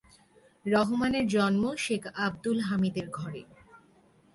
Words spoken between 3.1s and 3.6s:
ঘরে।